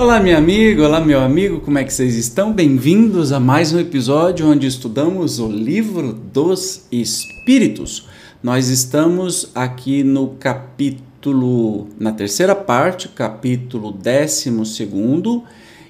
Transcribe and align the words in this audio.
Olá, 0.00 0.18
minha 0.18 0.38
amiga, 0.38 0.82
olá, 0.82 0.98
meu 0.98 1.20
amigo, 1.20 1.60
como 1.60 1.76
é 1.76 1.84
que 1.84 1.92
vocês 1.92 2.16
estão? 2.16 2.54
Bem-vindos 2.54 3.32
a 3.32 3.38
mais 3.38 3.74
um 3.74 3.78
episódio 3.78 4.48
onde 4.48 4.66
estudamos 4.66 5.38
o 5.38 5.46
livro 5.46 6.14
dos 6.14 6.86
Espíritos. 6.90 8.08
Nós 8.42 8.70
estamos 8.70 9.50
aqui 9.54 10.02
no 10.02 10.28
capítulo, 10.40 11.88
na 11.98 12.12
terceira 12.12 12.54
parte, 12.54 13.08
capítulo 13.08 13.92
décimo 13.92 14.64
segundo, 14.64 15.44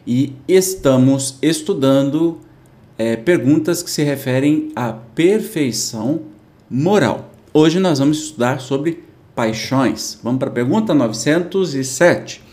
e 0.05 0.33
estamos 0.49 1.39
estudando 1.41 2.41
é, 2.99 3.15
perguntas 3.15 3.81
que 3.81 3.91
se 3.93 4.03
referem 4.03 4.73
à 4.75 4.93
perfeição 4.93 6.23
moral. 6.69 7.31
Hoje 7.55 7.79
nós 7.79 8.01
vamos 8.01 8.19
estudar 8.19 8.61
sobre 8.61 9.05
paixões. 9.37 10.19
Vamos 10.21 10.41
para 10.41 10.49
a 10.49 10.53
pergunta 10.53 10.93
907. 10.93 12.50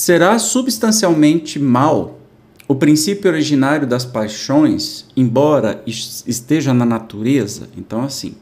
Será 0.00 0.38
substancialmente 0.38 1.58
mal 1.58 2.20
o 2.68 2.74
princípio 2.76 3.28
originário 3.28 3.84
das 3.84 4.04
paixões, 4.04 5.04
embora 5.16 5.82
esteja 5.84 6.72
na 6.72 6.84
natureza? 6.84 7.68
Então, 7.76 8.04
assim, 8.04 8.36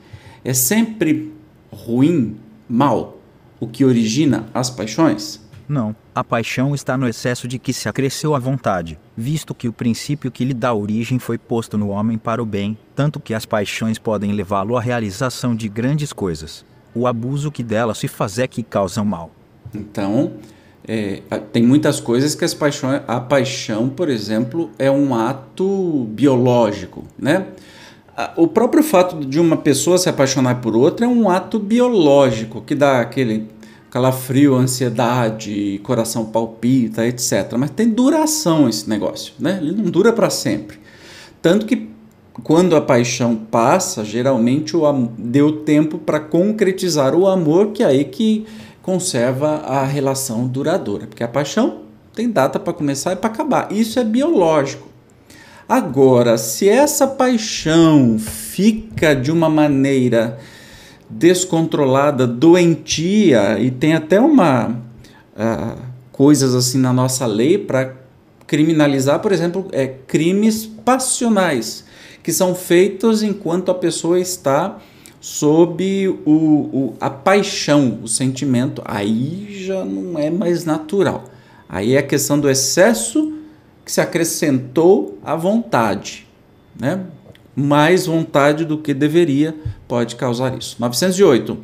é 0.45 0.53
sempre 0.53 1.33
ruim, 1.73 2.37
mal, 2.69 3.19
o 3.59 3.67
que 3.67 3.87
origina 3.87 4.45
as 4.53 4.69
paixões? 4.69 5.41
Não, 5.67 5.97
a 6.15 6.23
paixão 6.23 6.75
está 6.75 6.95
no 6.95 7.09
excesso 7.09 7.49
de 7.49 7.59
que 7.59 7.73
se 7.73 7.89
acresceu 7.89 8.35
à 8.35 8.39
vontade, 8.39 8.99
visto 9.17 9.55
que 9.55 9.67
o 9.67 9.73
princípio 9.73 10.31
que 10.31 10.45
lhe 10.45 10.53
dá 10.53 10.75
origem 10.75 11.19
foi 11.19 11.39
posto 11.39 11.79
no 11.79 11.89
homem 11.89 12.19
para 12.19 12.43
o 12.43 12.45
bem, 12.45 12.77
tanto 12.95 13.19
que 13.19 13.33
as 13.33 13.47
paixões 13.47 13.99
podem 13.99 14.31
levá-lo 14.33 14.77
à 14.77 14.81
realização 14.83 15.57
de 15.57 15.71
grandes 15.71 16.13
coisas. 16.13 16.67
O 16.95 17.07
abuso 17.07 17.51
que 17.51 17.63
dela 17.63 17.95
se 17.95 18.09
faz 18.09 18.39
é 18.39 18.47
que 18.47 18.63
causa 18.63 19.03
mal. 19.03 19.31
Então, 19.75 20.35
é, 20.89 21.21
tem 21.53 21.63
muitas 21.63 21.99
coisas 21.99 22.35
que 22.35 22.45
as 22.45 22.55
paixões, 22.55 23.03
a 23.09 23.19
paixão, 23.19 23.89
por 23.89 24.09
exemplo, 24.09 24.71
é 24.79 24.91
um 24.91 25.15
ato 25.15 26.07
biológico, 26.11 27.05
né? 27.19 27.47
O 28.37 28.49
próprio 28.49 28.83
fato 28.83 29.21
de 29.27 29.39
uma 29.39 29.59
pessoa 29.59 29.99
se 29.99 30.09
apaixonar 30.09 30.63
por 30.63 30.75
outra 30.75 31.05
é 31.05 31.09
um 31.09 31.29
ato 31.29 31.59
biológico 31.59 32.63
que 32.63 32.75
dá 32.75 33.01
aquele 33.01 33.47
calafrio, 33.91 34.55
ansiedade, 34.55 35.81
coração 35.83 36.25
palpita, 36.25 37.07
etc. 37.07 37.55
Mas 37.59 37.71
tem 37.71 37.91
duração 37.91 38.69
esse 38.69 38.89
negócio, 38.89 39.35
né? 39.39 39.59
Ele 39.61 39.73
não 39.73 39.91
dura 39.91 40.13
para 40.13 40.31
sempre. 40.31 40.79
Tanto 41.43 41.67
que 41.67 41.91
quando 42.43 42.77
a 42.77 42.81
paixão 42.81 43.35
passa, 43.37 44.05
geralmente 44.05 44.77
o, 44.77 45.09
deu 45.19 45.61
tempo 45.61 45.99
para 45.99 46.21
concretizar 46.21 47.15
o 47.15 47.27
amor, 47.27 47.73
que 47.73 47.83
é 47.83 47.87
aí 47.87 48.05
que 48.05 48.47
conserva 48.87 49.63
a 49.67 49.85
relação 49.85 50.47
duradoura, 50.47 51.09
porque 51.09 51.25
a 51.25 51.29
paixão 51.29 51.81
tem 52.15 52.31
data 52.31 52.61
para 52.61 52.73
começar 52.73 53.15
e 53.15 53.17
para 53.17 53.29
acabar. 53.29 53.73
Isso 53.73 53.99
é 53.99 54.05
biológico. 54.05 54.87
Agora, 55.69 56.39
se 56.39 56.69
essa 56.69 57.05
paixão 57.05 58.17
fica 58.17 59.13
de 59.13 59.33
uma 59.33 59.49
maneira 59.49 60.39
descontrolada, 61.11 62.29
doentia, 62.29 63.59
e 63.59 63.73
tem 63.73 63.95
até 63.95 64.21
uma 64.21 64.69
uh, 64.69 65.83
coisas 66.13 66.55
assim 66.55 66.79
na 66.79 66.93
nossa 66.93 67.27
lei 67.27 67.59
para 67.59 67.93
criminalizar, 68.47 69.19
por 69.19 69.33
exemplo, 69.33 69.67
é, 69.73 69.89
crimes 69.89 70.65
passionais, 70.65 71.85
que 72.23 72.33
são 72.33 72.55
feitos 72.55 73.25
enquanto 73.25 73.69
a 73.69 73.75
pessoa 73.75 74.21
está 74.21 74.79
sob 75.21 76.09
o, 76.25 76.31
o, 76.31 76.95
a 77.01 77.11
paixão, 77.11 78.01
o 78.03 78.09
sentimento, 78.09 78.83
aí 78.85 79.65
já 79.65 79.85
não 79.85 80.19
é 80.19 80.31
mais 80.31 80.65
natural. 80.65 81.25
Aí 81.69 81.95
é 81.95 81.99
a 81.99 82.03
questão 82.03 82.39
do 82.39 82.49
excesso 82.49 83.33
que 83.85 83.91
se 83.91 84.01
acrescentou 84.01 85.19
à 85.25 85.35
vontade, 85.35 86.27
né? 86.79 87.05
Mais 87.55 88.07
vontade 88.07 88.65
do 88.65 88.79
que 88.79 88.93
deveria 88.93 89.55
pode 89.89 90.17
causar 90.17 90.57
isso. 90.57 90.77
908. 90.79 91.59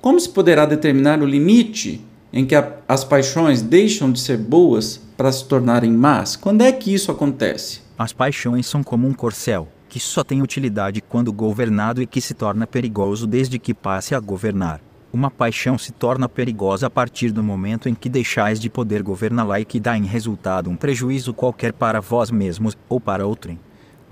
Como 0.00 0.18
se 0.18 0.28
poderá 0.28 0.66
determinar 0.66 1.22
o 1.22 1.26
limite 1.26 2.04
em 2.32 2.44
que 2.44 2.54
a, 2.54 2.72
as 2.88 3.04
paixões 3.04 3.62
deixam 3.62 4.10
de 4.10 4.20
ser 4.20 4.36
boas 4.36 5.00
para 5.16 5.30
se 5.30 5.44
tornarem 5.44 5.92
más? 5.92 6.36
Quando 6.36 6.62
é 6.62 6.72
que 6.72 6.92
isso 6.92 7.10
acontece? 7.10 7.80
As 7.96 8.12
paixões 8.12 8.66
são 8.66 8.82
como 8.82 9.06
um 9.06 9.14
corcel 9.14 9.68
que 9.88 9.98
só 9.98 10.22
tem 10.22 10.42
utilidade 10.42 11.00
quando 11.00 11.32
governado 11.32 12.02
e 12.02 12.06
que 12.06 12.20
se 12.20 12.34
torna 12.34 12.66
perigoso 12.66 13.26
desde 13.26 13.58
que 13.58 13.72
passe 13.72 14.14
a 14.14 14.20
governar. 14.20 14.80
Uma 15.12 15.30
paixão 15.30 15.78
se 15.78 15.90
torna 15.90 16.28
perigosa 16.28 16.86
a 16.86 16.90
partir 16.90 17.30
do 17.30 17.42
momento 17.42 17.88
em 17.88 17.94
que 17.94 18.08
deixais 18.08 18.60
de 18.60 18.68
poder 18.68 19.02
governá-la 19.02 19.60
e 19.60 19.64
que 19.64 19.80
dá 19.80 19.96
em 19.96 20.04
resultado 20.04 20.68
um 20.68 20.76
prejuízo 20.76 21.32
qualquer 21.32 21.72
para 21.72 22.00
vós 22.00 22.30
mesmos 22.30 22.76
ou 22.88 23.00
para 23.00 23.26
outrem. 23.26 23.58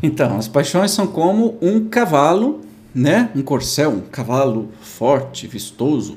Então, 0.03 0.37
as 0.37 0.49
paixões 0.49 0.91
são 0.91 1.07
como 1.07 1.59
um 1.61 1.87
cavalo, 1.89 2.63
né? 2.95 3.31
Um 3.35 3.43
corcel, 3.43 3.91
um 3.91 4.01
cavalo 4.01 4.71
forte, 4.81 5.47
vistoso 5.47 6.17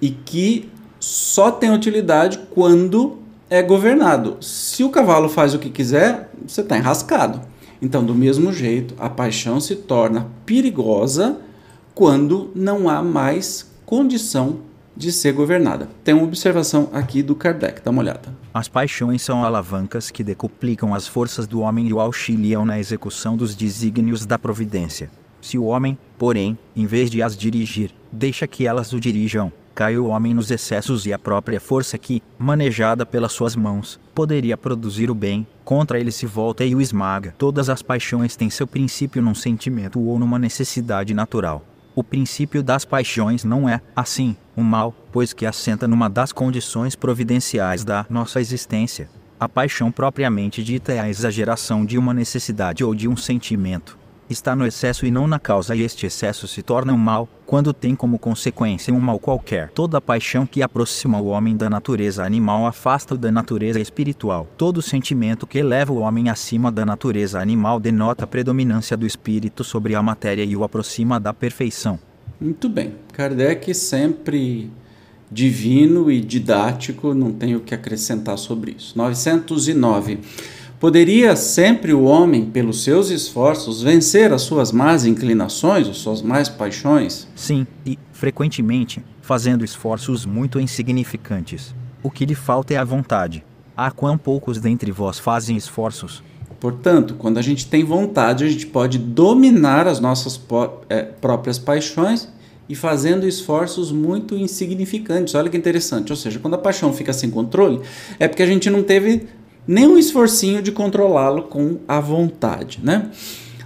e 0.00 0.10
que 0.10 0.70
só 1.00 1.50
tem 1.50 1.72
utilidade 1.72 2.38
quando 2.50 3.18
é 3.50 3.62
governado. 3.62 4.38
Se 4.40 4.84
o 4.84 4.90
cavalo 4.90 5.28
faz 5.28 5.54
o 5.54 5.58
que 5.58 5.70
quiser, 5.70 6.30
você 6.46 6.60
está 6.60 6.76
enrascado. 6.76 7.40
Então, 7.84 8.02
do 8.02 8.14
mesmo 8.14 8.50
jeito, 8.50 8.94
a 8.98 9.10
paixão 9.10 9.60
se 9.60 9.76
torna 9.76 10.26
perigosa 10.46 11.38
quando 11.94 12.50
não 12.54 12.88
há 12.88 13.02
mais 13.02 13.70
condição 13.84 14.60
de 14.96 15.12
ser 15.12 15.32
governada. 15.32 15.90
Tem 16.02 16.14
uma 16.14 16.24
observação 16.24 16.88
aqui 16.94 17.22
do 17.22 17.34
Kardec, 17.34 17.82
dá 17.84 17.90
uma 17.90 18.00
olhada. 18.00 18.34
As 18.54 18.68
paixões 18.68 19.20
são 19.20 19.44
alavancas 19.44 20.10
que 20.10 20.24
decuplicam 20.24 20.94
as 20.94 21.06
forças 21.06 21.46
do 21.46 21.60
homem 21.60 21.86
e 21.86 21.92
o 21.92 22.00
auxiliam 22.00 22.64
na 22.64 22.80
execução 22.80 23.36
dos 23.36 23.54
desígnios 23.54 24.24
da 24.24 24.38
providência. 24.38 25.10
Se 25.42 25.58
o 25.58 25.64
homem, 25.64 25.98
porém, 26.16 26.56
em 26.74 26.86
vez 26.86 27.10
de 27.10 27.22
as 27.22 27.36
dirigir, 27.36 27.90
deixa 28.10 28.46
que 28.46 28.66
elas 28.66 28.94
o 28.94 28.98
dirijam, 28.98 29.52
cai 29.74 29.98
o 29.98 30.06
homem 30.06 30.32
nos 30.32 30.50
excessos 30.50 31.04
e 31.04 31.12
a 31.12 31.18
própria 31.18 31.60
força 31.60 31.98
que, 31.98 32.22
manejada 32.38 33.04
pelas 33.04 33.32
suas 33.32 33.56
mãos, 33.56 33.98
poderia 34.14 34.56
produzir 34.56 35.10
o 35.10 35.14
bem, 35.14 35.46
contra 35.64 35.98
ele 35.98 36.12
se 36.12 36.26
volta 36.26 36.64
e 36.64 36.74
o 36.74 36.80
esmaga. 36.80 37.34
Todas 37.36 37.68
as 37.68 37.82
paixões 37.82 38.36
têm 38.36 38.48
seu 38.48 38.66
princípio 38.66 39.20
num 39.20 39.34
sentimento 39.34 40.00
ou 40.00 40.18
numa 40.18 40.38
necessidade 40.38 41.12
natural. 41.12 41.64
O 41.96 42.04
princípio 42.04 42.62
das 42.62 42.84
paixões 42.84 43.44
não 43.44 43.68
é, 43.68 43.80
assim, 43.94 44.36
o 44.56 44.60
um 44.60 44.64
mal, 44.64 44.94
pois 45.12 45.32
que 45.32 45.46
assenta 45.46 45.86
numa 45.86 46.08
das 46.08 46.32
condições 46.32 46.96
providenciais 46.96 47.84
da 47.84 48.06
nossa 48.08 48.40
existência. 48.40 49.08
A 49.38 49.48
paixão 49.48 49.90
propriamente 49.90 50.62
dita 50.62 50.92
é 50.92 51.00
a 51.00 51.08
exageração 51.08 51.84
de 51.84 51.98
uma 51.98 52.14
necessidade 52.14 52.84
ou 52.84 52.94
de 52.94 53.08
um 53.08 53.16
sentimento 53.16 54.03
está 54.34 54.54
no 54.54 54.66
excesso 54.66 55.06
e 55.06 55.10
não 55.10 55.26
na 55.26 55.38
causa, 55.38 55.74
e 55.74 55.82
este 55.82 56.04
excesso 56.06 56.46
se 56.46 56.62
torna 56.62 56.92
um 56.92 56.98
mal, 56.98 57.28
quando 57.46 57.72
tem 57.72 57.94
como 57.94 58.18
consequência 58.18 58.92
um 58.92 59.00
mal 59.00 59.18
qualquer. 59.18 59.70
Toda 59.70 60.00
paixão 60.00 60.46
que 60.46 60.62
aproxima 60.62 61.20
o 61.20 61.28
homem 61.28 61.56
da 61.56 61.70
natureza 61.70 62.24
animal 62.24 62.66
afasta-o 62.66 63.16
da 63.16 63.32
natureza 63.32 63.80
espiritual. 63.80 64.46
Todo 64.58 64.82
sentimento 64.82 65.46
que 65.46 65.58
eleva 65.58 65.92
o 65.92 66.00
homem 66.00 66.28
acima 66.28 66.70
da 66.70 66.84
natureza 66.84 67.40
animal 67.40 67.80
denota 67.80 68.24
a 68.24 68.26
predominância 68.26 68.96
do 68.96 69.06
espírito 69.06 69.64
sobre 69.64 69.94
a 69.94 70.02
matéria 70.02 70.44
e 70.44 70.56
o 70.56 70.64
aproxima 70.64 71.18
da 71.18 71.32
perfeição. 71.32 71.98
Muito 72.40 72.68
bem. 72.68 72.94
Kardec 73.12 73.72
sempre 73.74 74.70
divino 75.30 76.10
e 76.10 76.20
didático, 76.20 77.14
não 77.14 77.32
tenho 77.32 77.58
o 77.58 77.60
que 77.60 77.74
acrescentar 77.74 78.38
sobre 78.38 78.76
isso. 78.78 78.96
909. 78.96 80.18
Poderia 80.84 81.34
sempre 81.34 81.94
o 81.94 82.04
homem, 82.04 82.44
pelos 82.44 82.84
seus 82.84 83.08
esforços, 83.08 83.80
vencer 83.80 84.34
as 84.34 84.42
suas 84.42 84.70
más 84.70 85.06
inclinações, 85.06 85.88
as 85.88 85.96
suas 85.96 86.20
más 86.20 86.50
paixões? 86.50 87.26
Sim, 87.34 87.66
e, 87.86 87.98
frequentemente, 88.12 89.02
fazendo 89.22 89.64
esforços 89.64 90.26
muito 90.26 90.60
insignificantes. 90.60 91.74
O 92.02 92.10
que 92.10 92.26
lhe 92.26 92.34
falta 92.34 92.74
é 92.74 92.76
a 92.76 92.84
vontade. 92.84 93.42
Há 93.74 93.90
quão 93.90 94.18
poucos 94.18 94.60
dentre 94.60 94.92
vós 94.92 95.18
fazem 95.18 95.56
esforços? 95.56 96.22
Portanto, 96.60 97.14
quando 97.14 97.38
a 97.38 97.42
gente 97.42 97.66
tem 97.66 97.82
vontade, 97.82 98.44
a 98.44 98.48
gente 98.50 98.66
pode 98.66 98.98
dominar 98.98 99.86
as 99.86 100.00
nossas 100.00 100.38
é, 100.90 101.02
próprias 101.02 101.58
paixões 101.58 102.28
e 102.68 102.74
fazendo 102.74 103.26
esforços 103.26 103.90
muito 103.90 104.36
insignificantes. 104.36 105.34
Olha 105.34 105.48
que 105.48 105.56
interessante. 105.56 106.12
Ou 106.12 106.16
seja, 106.16 106.38
quando 106.38 106.54
a 106.54 106.58
paixão 106.58 106.92
fica 106.92 107.14
sem 107.14 107.30
controle, 107.30 107.80
é 108.18 108.28
porque 108.28 108.42
a 108.42 108.46
gente 108.46 108.68
não 108.68 108.82
teve 108.82 109.26
nem 109.66 109.86
um 109.86 109.98
esforcinho 109.98 110.62
de 110.62 110.72
controlá-lo 110.72 111.44
com 111.44 111.78
a 111.88 112.00
vontade, 112.00 112.80
né? 112.82 113.10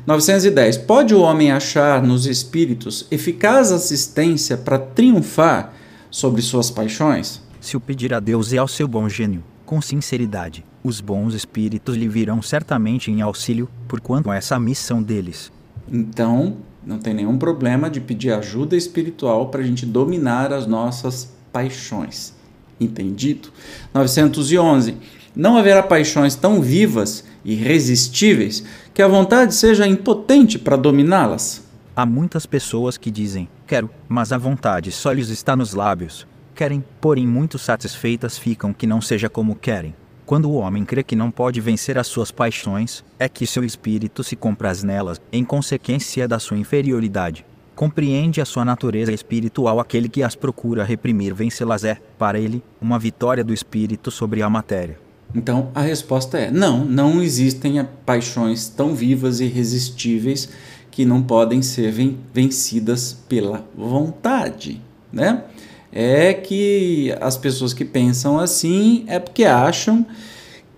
910. 0.07 0.79
Pode 0.79 1.15
o 1.15 1.21
homem 1.21 1.53
achar 1.53 2.03
nos 2.03 2.27
espíritos 2.27 3.07
eficaz 3.11 3.71
assistência 3.71 4.57
para 4.57 4.79
triunfar 4.79 5.75
sobre 6.11 6.41
suas 6.41 6.71
paixões? 6.71 7.43
Se 7.61 7.77
o 7.77 7.81
pedir 7.81 8.15
a 8.15 8.21
Deus 8.21 8.53
e 8.53 8.59
ao 8.59 8.67
seu 8.67 8.89
bom 8.89 9.09
gênio, 9.09 9.45
com 9.67 9.83
sinceridade, 9.83 10.65
os 10.83 11.01
bons 11.01 11.35
espíritos 11.35 11.95
lhe 11.95 12.09
virão 12.09 12.41
certamente 12.41 13.11
em 13.11 13.21
auxílio, 13.21 13.69
porquanto 13.87 14.33
essa 14.33 14.57
a 14.57 14.61
missão 14.61 15.03
deles. 15.03 15.53
Então, 15.93 16.57
não 16.87 16.99
tem 16.99 17.13
nenhum 17.13 17.37
problema 17.37 17.91
de 17.91 18.01
pedir 18.01 18.33
ajuda 18.33 18.77
espiritual 18.77 19.49
para 19.51 19.61
a 19.61 19.65
gente 19.65 19.85
dominar 19.85 20.55
as 20.55 20.67
nossas 20.67 21.35
paixões. 21.53 22.33
Entendido? 22.81 23.49
911. 23.93 24.97
não 25.35 25.57
haverá 25.57 25.83
paixões 25.83 26.35
tão 26.35 26.61
vivas 26.61 27.25
e 27.45 27.53
irresistíveis 27.53 28.65
que 28.93 29.03
a 29.03 29.09
vontade 29.09 29.55
seja 29.55 29.87
impotente 29.87 30.59
para 30.59 30.77
dominá-las. 30.77 31.65
Há 31.95 32.07
muitas 32.07 32.47
pessoas 32.47 32.97
que 32.97 33.11
dizem, 33.11 33.49
quero, 33.67 33.91
mas 34.09 34.33
a 34.33 34.39
vontade 34.39 34.91
só 34.93 35.13
lhes 35.13 35.29
está 35.31 35.57
nos 35.57 35.75
lábios. 35.75 36.27
Querem, 36.55 36.85
porém 37.01 37.27
muito 37.27 37.59
satisfeitas 37.59 38.37
ficam 38.37 38.73
que 38.73 38.87
não 38.87 39.01
seja 39.01 39.29
como 39.29 39.55
querem. 39.55 39.95
Quando 40.27 40.51
o 40.51 40.55
homem 40.55 40.85
crê 40.85 41.03
que 41.03 41.17
não 41.17 41.31
pode 41.31 41.61
vencer 41.61 41.97
as 41.97 42.07
suas 42.07 42.31
paixões, 42.31 43.03
é 43.19 43.29
que 43.29 43.47
seu 43.47 43.65
espírito 43.65 44.23
se 44.23 44.37
compraz 44.37 44.83
nelas, 44.83 45.21
em 45.33 45.45
consequência 45.45 46.29
da 46.29 46.39
sua 46.39 46.59
inferioridade. 46.59 47.47
Compreende 47.79 48.41
a 48.41 48.45
sua 48.45 48.65
natureza 48.65 49.13
espiritual 49.13 49.79
aquele 49.79 50.09
que 50.09 50.21
as 50.21 50.35
procura 50.35 50.83
reprimir 50.83 51.33
vencê-las 51.33 51.85
é, 51.85 51.97
para 52.19 52.37
ele, 52.37 52.61
uma 52.83 52.99
vitória 52.99 53.45
do 53.45 53.55
espírito 53.55 54.11
sobre 54.11 54.43
a 54.43 54.51
matéria. 54.51 54.99
Então 55.33 55.71
a 55.73 55.81
resposta 55.81 56.37
é: 56.37 56.51
não, 56.51 56.85
não 56.85 57.23
existem 57.23 57.81
paixões 58.05 58.69
tão 58.69 58.97
vivas 58.97 59.39
e 59.39 59.45
irresistíveis 59.45 60.49
que 60.91 61.05
não 61.05 61.23
podem 61.23 61.63
ser 61.63 61.95
vencidas 62.35 63.17
pela 63.29 63.65
vontade, 63.77 64.83
né? 65.13 65.45
é 65.93 66.35
que 66.35 67.15
as 67.21 67.37
pessoas 67.37 67.73
que 67.73 67.85
pensam 67.85 68.41
assim 68.41 69.05
é 69.07 69.21
porque 69.21 69.45
acham 69.45 70.05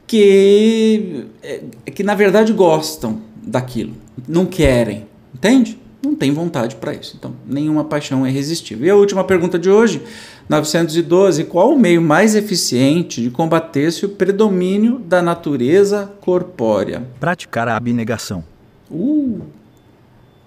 que, 0.06 1.28
é, 1.42 1.62
que 1.94 2.02
na 2.02 2.14
verdade 2.14 2.52
gostam 2.52 3.22
daquilo, 3.42 3.94
não 4.28 4.44
querem, 4.44 5.06
entende? 5.34 5.79
Não 6.02 6.14
tem 6.14 6.32
vontade 6.32 6.76
para 6.76 6.94
isso. 6.94 7.14
Então, 7.18 7.34
nenhuma 7.46 7.84
paixão 7.84 8.24
é 8.24 8.30
irresistível. 8.30 8.86
E 8.86 8.90
a 8.90 8.96
última 8.96 9.22
pergunta 9.22 9.58
de 9.58 9.68
hoje, 9.68 10.02
912, 10.48 11.44
qual 11.44 11.72
o 11.72 11.78
meio 11.78 12.00
mais 12.00 12.34
eficiente 12.34 13.22
de 13.22 13.30
combater-se 13.30 14.06
o 14.06 14.08
predomínio 14.08 14.98
da 14.98 15.20
natureza 15.20 16.10
corpórea? 16.20 17.06
Praticar 17.20 17.68
a 17.68 17.76
abnegação. 17.76 18.42
Uh, 18.90 19.42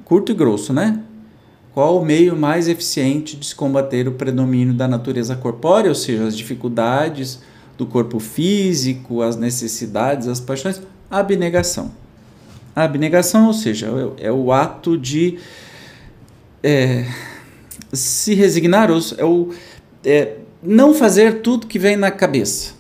curto 0.03 0.31
e 0.31 0.35
grosso, 0.35 0.73
né? 0.73 0.99
Qual 1.73 2.01
o 2.01 2.05
meio 2.05 2.35
mais 2.35 2.67
eficiente 2.67 3.37
de 3.37 3.45
se 3.45 3.55
combater 3.55 4.07
o 4.07 4.11
predomínio 4.11 4.73
da 4.73 4.87
natureza 4.87 5.35
corpórea, 5.35 5.89
ou 5.89 5.95
seja, 5.95 6.25
as 6.25 6.35
dificuldades 6.35 7.39
do 7.77 7.85
corpo 7.85 8.19
físico, 8.19 9.21
as 9.21 9.35
necessidades, 9.35 10.27
as 10.27 10.39
paixões? 10.39 10.81
Abnegação. 11.09 12.02
A 12.75 12.83
abnegação, 12.83 13.47
ou 13.47 13.53
seja, 13.53 13.87
é, 14.19 14.27
é 14.27 14.31
o 14.31 14.51
ato 14.51 14.97
de 14.97 15.37
é, 16.61 17.05
se 17.91 18.33
resignar, 18.33 18.89
é 19.17 19.23
o 19.23 19.49
é, 20.03 20.37
não 20.61 20.93
fazer 20.93 21.41
tudo 21.41 21.67
que 21.67 21.77
vem 21.77 21.95
na 21.95 22.09
cabeça, 22.09 22.73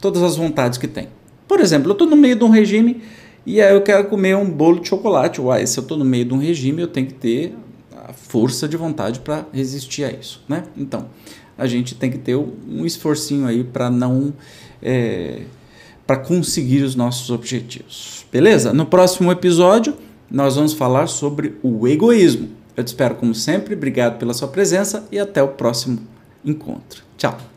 todas 0.00 0.22
as 0.22 0.36
vontades 0.36 0.78
que 0.78 0.88
tem. 0.88 1.08
Por 1.48 1.60
exemplo, 1.60 1.88
eu 1.88 1.92
estou 1.92 2.06
no 2.06 2.16
meio 2.16 2.36
de 2.36 2.44
um 2.44 2.50
regime 2.50 3.02
e 3.44 3.60
aí 3.60 3.72
eu 3.72 3.80
quero 3.80 4.06
comer 4.08 4.36
um 4.36 4.50
bolo 4.50 4.80
de 4.80 4.88
chocolate. 4.88 5.40
Uai, 5.40 5.66
se 5.66 5.78
eu 5.78 5.82
estou 5.82 5.96
no 5.96 6.04
meio 6.04 6.24
de 6.24 6.34
um 6.34 6.38
regime, 6.38 6.82
eu 6.82 6.88
tenho 6.88 7.06
que 7.06 7.14
ter 7.14 7.54
força 8.12 8.68
de 8.68 8.76
vontade 8.76 9.20
para 9.20 9.46
resistir 9.52 10.04
a 10.04 10.10
isso, 10.10 10.42
né? 10.48 10.64
Então, 10.76 11.08
a 11.56 11.66
gente 11.66 11.94
tem 11.94 12.10
que 12.10 12.18
ter 12.18 12.36
um 12.36 12.84
esforcinho 12.84 13.46
aí 13.46 13.64
para 13.64 13.90
não 13.90 14.32
é, 14.82 15.42
para 16.06 16.16
conseguir 16.16 16.82
os 16.82 16.94
nossos 16.94 17.30
objetivos. 17.30 18.24
Beleza? 18.30 18.72
No 18.72 18.86
próximo 18.86 19.32
episódio, 19.32 19.94
nós 20.30 20.56
vamos 20.56 20.72
falar 20.72 21.06
sobre 21.06 21.58
o 21.62 21.86
egoísmo. 21.88 22.48
Eu 22.76 22.84
te 22.84 22.88
espero 22.88 23.14
como 23.14 23.34
sempre, 23.34 23.74
obrigado 23.74 24.18
pela 24.18 24.34
sua 24.34 24.48
presença 24.48 25.06
e 25.10 25.18
até 25.18 25.42
o 25.42 25.48
próximo 25.48 25.98
encontro. 26.44 27.02
Tchau. 27.16 27.55